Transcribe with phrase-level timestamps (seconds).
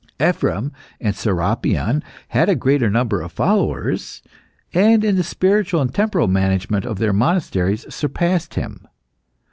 [0.19, 4.23] Ephrem and Serapion had a greater number of followers,
[4.73, 8.87] and in the spiritual and temporal management of their monasteries surpassed him.